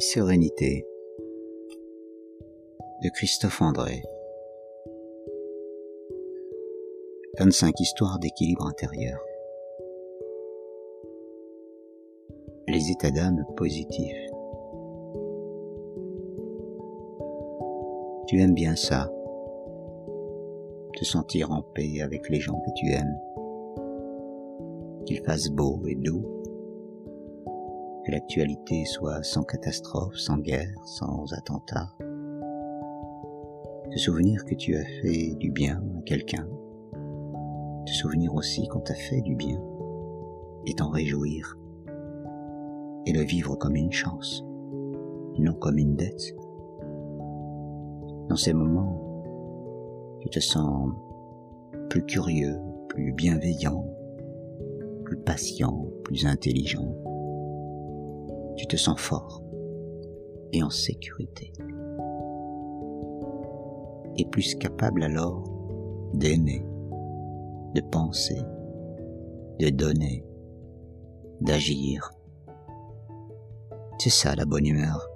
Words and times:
Sérénité 0.00 0.86
de 3.02 3.08
Christophe 3.08 3.60
André. 3.60 4.00
25 7.40 7.80
histoires 7.80 8.20
d'équilibre 8.20 8.64
intérieur. 8.68 9.18
Les 12.68 12.92
états 12.92 13.10
d'âme 13.10 13.44
positifs. 13.56 14.30
Tu 18.28 18.40
aimes 18.40 18.54
bien 18.54 18.76
ça. 18.76 19.10
Te 20.96 21.04
sentir 21.04 21.50
en 21.50 21.62
paix 21.74 22.02
avec 22.02 22.28
les 22.28 22.38
gens 22.38 22.60
que 22.60 22.70
tu 22.76 22.92
aimes. 22.92 23.18
Qu'il 25.06 25.20
fasse 25.24 25.48
beau 25.48 25.80
et 25.88 25.96
doux 25.96 26.37
l'actualité 28.10 28.84
soit 28.84 29.22
sans 29.22 29.42
catastrophe, 29.42 30.16
sans 30.16 30.38
guerre, 30.38 30.74
sans 30.84 31.32
attentat. 31.32 31.94
Te 33.90 33.98
souvenir 33.98 34.44
que 34.44 34.54
tu 34.54 34.76
as 34.76 34.84
fait 35.02 35.34
du 35.36 35.50
bien 35.50 35.82
à 35.98 36.02
quelqu'un. 36.02 36.46
Te 37.86 37.92
souvenir 37.92 38.34
aussi 38.34 38.66
qu'on 38.68 38.80
t'a 38.80 38.94
fait 38.94 39.20
du 39.22 39.34
bien. 39.34 39.60
Et 40.66 40.74
t'en 40.74 40.90
réjouir. 40.90 41.58
Et 43.06 43.12
le 43.12 43.22
vivre 43.22 43.56
comme 43.56 43.76
une 43.76 43.92
chance, 43.92 44.44
non 45.38 45.54
comme 45.54 45.78
une 45.78 45.96
dette. 45.96 46.34
Dans 48.28 48.36
ces 48.36 48.52
moments, 48.52 49.22
tu 50.20 50.28
te 50.28 50.40
sens 50.40 50.90
plus 51.88 52.04
curieux, 52.04 52.58
plus 52.88 53.12
bienveillant, 53.12 53.86
plus 55.04 55.16
patient, 55.16 55.86
plus 56.04 56.26
intelligent 56.26 56.94
tu 58.58 58.66
te 58.66 58.76
sens 58.76 59.00
fort 59.00 59.42
et 60.52 60.62
en 60.62 60.70
sécurité. 60.70 61.52
Et 64.16 64.26
plus 64.26 64.56
capable 64.56 65.04
alors 65.04 65.44
d'aimer, 66.12 66.64
de 67.74 67.80
penser, 67.80 68.42
de 69.60 69.70
donner, 69.70 70.24
d'agir. 71.40 72.10
C'est 73.98 74.10
ça 74.10 74.34
la 74.34 74.44
bonne 74.44 74.66
humeur. 74.66 75.08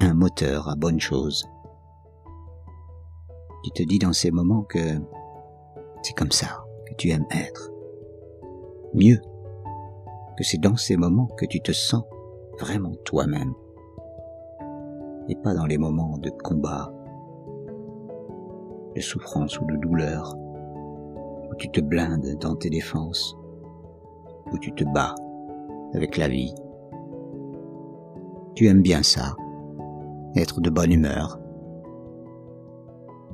Un 0.00 0.14
moteur 0.14 0.68
à 0.70 0.76
bonne 0.76 1.00
chose. 1.00 1.44
Tu 3.62 3.70
te 3.72 3.82
dis 3.82 3.98
dans 3.98 4.14
ces 4.14 4.30
moments 4.30 4.62
que 4.62 4.98
c'est 6.02 6.16
comme 6.16 6.32
ça 6.32 6.64
que 6.86 6.94
tu 6.94 7.10
aimes 7.10 7.26
être. 7.30 7.70
Mieux 8.94 9.20
que 10.40 10.46
c'est 10.46 10.56
dans 10.56 10.76
ces 10.76 10.96
moments 10.96 11.28
que 11.36 11.44
tu 11.44 11.60
te 11.60 11.70
sens 11.70 12.02
vraiment 12.58 12.94
toi-même. 13.04 13.52
Et 15.28 15.34
pas 15.34 15.52
dans 15.52 15.66
les 15.66 15.76
moments 15.76 16.16
de 16.16 16.30
combat, 16.30 16.90
de 18.96 19.02
souffrance 19.02 19.60
ou 19.60 19.66
de 19.66 19.76
douleur, 19.76 20.34
où 21.50 21.54
tu 21.56 21.70
te 21.70 21.82
blindes 21.82 22.38
dans 22.40 22.56
tes 22.56 22.70
défenses, 22.70 23.36
où 24.50 24.56
tu 24.56 24.72
te 24.72 24.82
bats 24.94 25.14
avec 25.92 26.16
la 26.16 26.28
vie. 26.28 26.54
Tu 28.54 28.66
aimes 28.66 28.80
bien 28.80 29.02
ça, 29.02 29.36
être 30.36 30.62
de 30.62 30.70
bonne 30.70 30.92
humeur. 30.92 31.38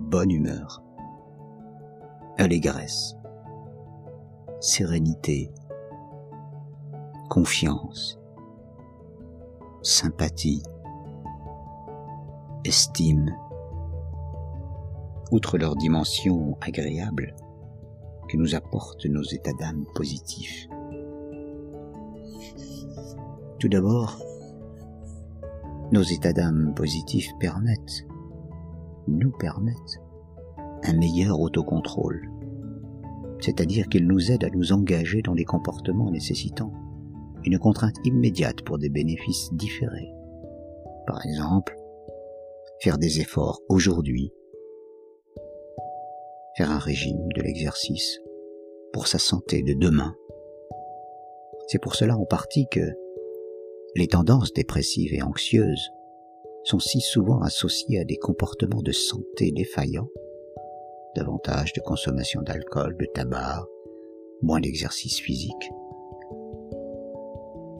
Bonne 0.00 0.32
humeur, 0.32 0.82
allégresse, 2.36 3.14
sérénité, 4.58 5.52
confiance, 7.28 8.18
sympathie, 9.82 10.62
estime. 12.64 13.34
Outre 15.32 15.58
leur 15.58 15.74
dimension 15.76 16.56
agréable 16.60 17.34
que 18.28 18.36
nous 18.36 18.54
apportent 18.54 19.06
nos 19.06 19.22
états 19.22 19.52
d'âme 19.54 19.84
positifs. 19.94 20.68
Tout 23.58 23.68
d'abord, 23.68 24.18
nos 25.92 26.02
états 26.02 26.32
d'âme 26.32 26.74
positifs 26.74 27.30
permettent, 27.40 28.06
nous 29.08 29.32
permettent, 29.32 30.00
un 30.84 30.94
meilleur 30.94 31.40
autocontrôle, 31.40 32.30
c'est-à-dire 33.40 33.88
qu'ils 33.88 34.06
nous 34.06 34.30
aident 34.30 34.44
à 34.44 34.50
nous 34.50 34.72
engager 34.72 35.22
dans 35.22 35.34
les 35.34 35.44
comportements 35.44 36.10
nécessitant 36.10 36.72
une 37.46 37.58
contrainte 37.58 37.96
immédiate 38.04 38.62
pour 38.62 38.78
des 38.78 38.88
bénéfices 38.88 39.52
différés. 39.52 40.12
Par 41.06 41.24
exemple, 41.24 41.76
faire 42.80 42.98
des 42.98 43.20
efforts 43.20 43.60
aujourd'hui, 43.68 44.32
faire 46.56 46.70
un 46.70 46.78
régime 46.78 47.28
de 47.34 47.42
l'exercice 47.42 48.20
pour 48.92 49.06
sa 49.06 49.18
santé 49.18 49.62
de 49.62 49.74
demain. 49.74 50.14
C'est 51.68 51.80
pour 51.80 51.94
cela 51.94 52.16
en 52.16 52.24
partie 52.24 52.66
que 52.70 52.92
les 53.94 54.08
tendances 54.08 54.52
dépressives 54.52 55.14
et 55.14 55.22
anxieuses 55.22 55.90
sont 56.64 56.80
si 56.80 57.00
souvent 57.00 57.40
associées 57.42 58.00
à 58.00 58.04
des 58.04 58.16
comportements 58.16 58.82
de 58.82 58.92
santé 58.92 59.52
défaillants, 59.52 60.08
davantage 61.14 61.72
de 61.72 61.80
consommation 61.80 62.42
d'alcool, 62.42 62.96
de 62.98 63.06
tabac, 63.06 63.64
moins 64.42 64.60
d'exercice 64.60 65.20
physique, 65.20 65.70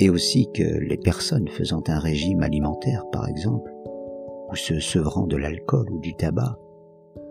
et 0.01 0.11
aussi 0.11 0.51
que 0.53 0.63
les 0.63 0.97
personnes 0.97 1.49
faisant 1.49 1.83
un 1.89 1.99
régime 1.99 2.43
alimentaire, 2.43 3.05
par 3.11 3.29
exemple, 3.29 3.73
ou 4.51 4.55
se 4.55 4.79
sevrant 4.79 5.27
de 5.27 5.37
l'alcool 5.37 5.91
ou 5.91 5.99
du 6.01 6.15
tabac, 6.15 6.59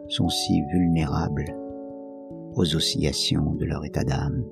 sont 0.08 0.30
si 0.30 0.62
vulnérables 0.72 1.56
aux 2.56 2.76
oscillations 2.76 3.54
de 3.54 3.66
leur 3.66 3.86
état 3.86 4.04
d'âme. 4.04 4.44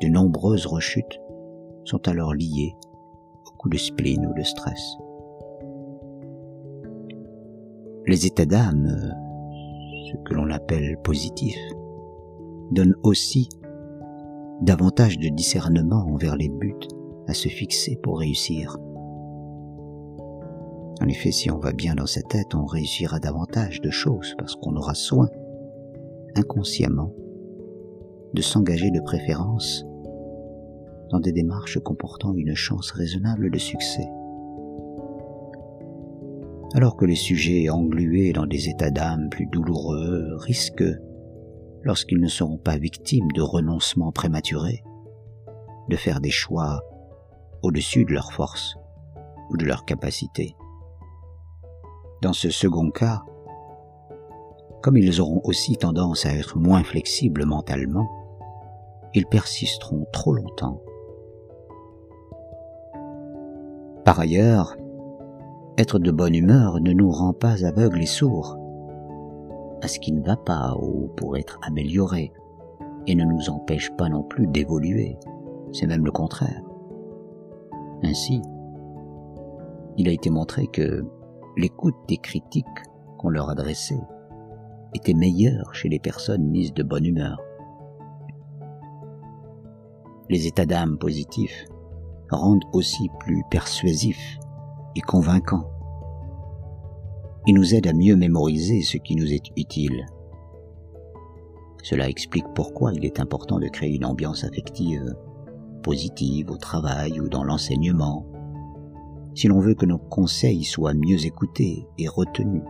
De 0.00 0.08
nombreuses 0.08 0.66
rechutes 0.66 1.20
sont 1.84 2.06
alors 2.08 2.34
liées 2.34 2.74
au 3.46 3.56
coup 3.56 3.68
de 3.68 3.78
spleen 3.78 4.26
ou 4.26 4.34
de 4.34 4.42
stress. 4.42 4.96
Les 8.06 8.26
états 8.26 8.46
d'âme, 8.46 8.88
ce 10.10 10.16
que 10.24 10.34
l'on 10.34 10.50
appelle 10.50 10.98
positifs, 11.02 11.60
donnent 12.70 12.96
aussi 13.02 13.48
davantage 14.60 15.18
de 15.18 15.28
discernement 15.28 16.06
envers 16.06 16.36
les 16.36 16.48
buts 16.48 16.88
à 17.26 17.34
se 17.34 17.48
fixer 17.48 17.98
pour 18.02 18.18
réussir. 18.20 18.76
En 21.00 21.08
effet, 21.08 21.32
si 21.32 21.50
on 21.50 21.58
va 21.58 21.72
bien 21.72 21.94
dans 21.94 22.06
sa 22.06 22.20
tête, 22.20 22.54
on 22.54 22.66
réussira 22.66 23.20
davantage 23.20 23.80
de 23.80 23.90
choses 23.90 24.34
parce 24.36 24.54
qu'on 24.56 24.76
aura 24.76 24.94
soin, 24.94 25.28
inconsciemment, 26.36 27.14
de 28.34 28.42
s'engager 28.42 28.90
de 28.90 29.00
préférence 29.00 29.86
dans 31.10 31.20
des 31.20 31.32
démarches 31.32 31.78
comportant 31.80 32.34
une 32.34 32.54
chance 32.54 32.90
raisonnable 32.90 33.50
de 33.50 33.58
succès. 33.58 34.08
Alors 36.74 36.96
que 36.96 37.04
les 37.04 37.16
sujets 37.16 37.68
englués 37.68 38.32
dans 38.32 38.46
des 38.46 38.68
états 38.68 38.90
d'âme 38.90 39.28
plus 39.30 39.46
douloureux 39.46 40.36
risquent 40.36 41.00
lorsqu'ils 41.82 42.20
ne 42.20 42.28
seront 42.28 42.58
pas 42.58 42.76
victimes 42.76 43.30
de 43.32 43.42
renoncements 43.42 44.12
prématurés, 44.12 44.82
de 45.88 45.96
faire 45.96 46.20
des 46.20 46.30
choix 46.30 46.82
au-dessus 47.62 48.04
de 48.04 48.12
leurs 48.12 48.32
forces 48.32 48.76
ou 49.50 49.56
de 49.56 49.64
leurs 49.64 49.84
capacités. 49.84 50.56
Dans 52.22 52.32
ce 52.32 52.50
second 52.50 52.90
cas, 52.90 53.22
comme 54.82 54.96
ils 54.96 55.20
auront 55.20 55.40
aussi 55.44 55.76
tendance 55.76 56.26
à 56.26 56.34
être 56.34 56.58
moins 56.58 56.82
flexibles 56.82 57.44
mentalement, 57.44 58.08
ils 59.14 59.26
persisteront 59.26 60.06
trop 60.12 60.32
longtemps. 60.32 60.80
Par 64.04 64.20
ailleurs, 64.20 64.76
être 65.78 65.98
de 65.98 66.10
bonne 66.10 66.34
humeur 66.34 66.80
ne 66.80 66.92
nous 66.92 67.10
rend 67.10 67.32
pas 67.32 67.64
aveugles 67.64 68.02
et 68.02 68.06
sourds 68.06 68.59
à 69.82 69.88
ce 69.88 69.98
qui 69.98 70.12
ne 70.12 70.22
va 70.22 70.36
pas 70.36 70.74
ou 70.80 71.08
pour 71.16 71.36
être 71.36 71.58
amélioré 71.62 72.32
et 73.06 73.14
ne 73.14 73.24
nous 73.24 73.50
empêche 73.50 73.90
pas 73.96 74.08
non 74.08 74.22
plus 74.22 74.46
d'évoluer. 74.46 75.16
C'est 75.72 75.86
même 75.86 76.04
le 76.04 76.12
contraire. 76.12 76.62
Ainsi, 78.02 78.42
il 79.96 80.08
a 80.08 80.12
été 80.12 80.30
montré 80.30 80.66
que 80.66 81.04
l'écoute 81.56 81.96
des 82.08 82.16
critiques 82.16 82.66
qu'on 83.18 83.30
leur 83.30 83.50
adressait 83.50 84.00
était 84.94 85.14
meilleure 85.14 85.74
chez 85.74 85.88
les 85.88 85.98
personnes 85.98 86.46
mises 86.46 86.72
de 86.72 86.82
bonne 86.82 87.04
humeur. 87.04 87.38
Les 90.28 90.46
états 90.46 90.66
d'âme 90.66 90.98
positifs 90.98 91.66
rendent 92.30 92.64
aussi 92.72 93.08
plus 93.20 93.42
persuasifs 93.50 94.38
et 94.96 95.00
convaincants 95.00 95.68
il 97.46 97.54
nous 97.54 97.74
aide 97.74 97.86
à 97.86 97.92
mieux 97.92 98.16
mémoriser 98.16 98.82
ce 98.82 98.98
qui 98.98 99.16
nous 99.16 99.32
est 99.32 99.50
utile. 99.56 100.06
Cela 101.82 102.08
explique 102.08 102.46
pourquoi 102.54 102.92
il 102.92 103.04
est 103.04 103.20
important 103.20 103.58
de 103.58 103.68
créer 103.68 103.94
une 103.94 104.04
ambiance 104.04 104.44
affective 104.44 105.14
positive 105.82 106.50
au 106.50 106.56
travail 106.56 107.20
ou 107.20 107.28
dans 107.28 107.44
l'enseignement, 107.44 108.26
si 109.34 109.48
l'on 109.48 109.60
veut 109.60 109.74
que 109.74 109.86
nos 109.86 109.98
conseils 109.98 110.64
soient 110.64 110.94
mieux 110.94 111.24
écoutés 111.24 111.86
et 111.98 112.08
retenus. 112.08 112.62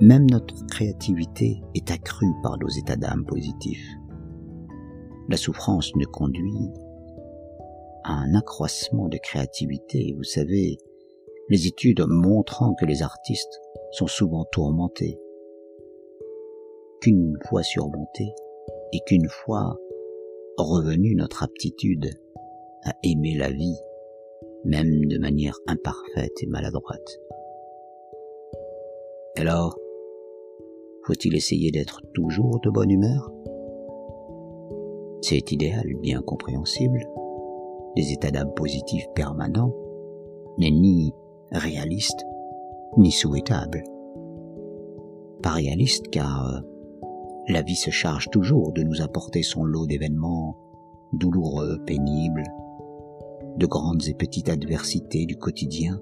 Même 0.00 0.30
notre 0.30 0.66
créativité 0.66 1.62
est 1.74 1.90
accrue 1.90 2.32
par 2.42 2.58
nos 2.58 2.68
états 2.68 2.96
d'âme 2.96 3.24
positifs. 3.24 3.88
La 5.28 5.36
souffrance 5.36 5.94
ne 5.96 6.04
conduit 6.04 6.70
à 8.04 8.12
un 8.12 8.34
accroissement 8.34 9.08
de 9.08 9.16
créativité. 9.16 10.14
Vous 10.16 10.22
savez, 10.22 10.76
les 11.48 11.66
études 11.66 12.04
montrant 12.08 12.74
que 12.74 12.84
les 12.84 13.02
artistes 13.02 13.60
sont 13.92 14.06
souvent 14.06 14.44
tourmentés, 14.46 15.20
qu'une 17.00 17.36
fois 17.48 17.62
surmontés 17.62 18.34
et 18.92 19.00
qu'une 19.06 19.28
fois 19.28 19.76
revenue 20.56 21.14
notre 21.14 21.42
aptitude 21.42 22.10
à 22.84 22.92
aimer 23.02 23.36
la 23.36 23.50
vie, 23.50 23.78
même 24.64 25.06
de 25.06 25.18
manière 25.18 25.58
imparfaite 25.66 26.42
et 26.42 26.46
maladroite. 26.46 27.18
Alors, 29.36 29.78
faut-il 31.04 31.36
essayer 31.36 31.70
d'être 31.70 32.00
toujours 32.14 32.58
de 32.60 32.70
bonne 32.70 32.90
humeur? 32.90 33.30
C'est 35.22 35.52
idéal, 35.52 35.86
bien 36.00 36.22
compréhensible. 36.22 37.06
Des 37.96 38.12
états 38.12 38.30
d'âme 38.30 38.52
positifs 38.54 39.06
permanents 39.14 39.72
n'est 40.58 40.70
ni 40.70 41.12
réaliste 41.52 42.24
ni 42.96 43.10
souhaitable. 43.12 43.84
Pas 45.42 45.50
réaliste 45.50 46.08
car 46.08 46.48
euh, 46.48 46.60
la 47.48 47.62
vie 47.62 47.76
se 47.76 47.90
charge 47.90 48.28
toujours 48.30 48.72
de 48.72 48.82
nous 48.82 49.02
apporter 49.02 49.42
son 49.42 49.64
lot 49.64 49.86
d'événements 49.86 50.56
douloureux, 51.12 51.78
pénibles, 51.86 52.44
de 53.56 53.66
grandes 53.66 54.06
et 54.08 54.14
petites 54.14 54.48
adversités 54.48 55.26
du 55.26 55.36
quotidien, 55.36 56.00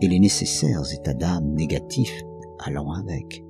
et 0.00 0.08
les 0.08 0.20
nécessaires 0.20 0.82
états 0.92 1.14
d'âme 1.14 1.52
négatifs 1.54 2.22
allant 2.64 2.92
avec. 2.92 3.44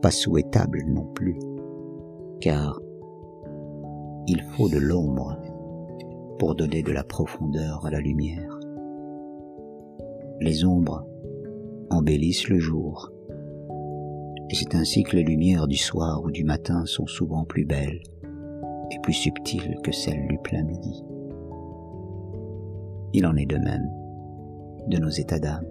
Pas 0.00 0.10
souhaitable 0.10 0.84
non 0.86 1.06
plus, 1.06 1.38
car 2.40 2.80
il 4.26 4.42
faut 4.42 4.68
de 4.68 4.78
l'ombre 4.78 5.36
pour 6.38 6.54
donner 6.54 6.82
de 6.82 6.92
la 6.92 7.04
profondeur 7.04 7.84
à 7.86 7.90
la 7.90 8.00
lumière. 8.00 8.58
Les 10.40 10.64
ombres 10.64 11.06
embellissent 11.90 12.48
le 12.48 12.58
jour, 12.58 13.10
et 14.50 14.54
c'est 14.54 14.74
ainsi 14.74 15.02
que 15.02 15.16
les 15.16 15.22
lumières 15.22 15.66
du 15.66 15.76
soir 15.76 16.22
ou 16.22 16.30
du 16.30 16.44
matin 16.44 16.84
sont 16.86 17.06
souvent 17.06 17.44
plus 17.44 17.64
belles 17.64 18.02
et 18.90 18.98
plus 19.02 19.12
subtiles 19.12 19.78
que 19.82 19.92
celles 19.92 20.26
du 20.28 20.38
plein 20.38 20.62
midi. 20.64 21.04
Il 23.12 23.26
en 23.26 23.36
est 23.36 23.46
de 23.46 23.58
même 23.58 23.90
de 24.88 24.98
nos 24.98 25.08
états 25.08 25.38
d'âme. 25.38 25.66